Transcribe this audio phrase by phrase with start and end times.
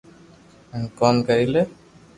[0.71, 1.63] ھين ڪوم ڪري لي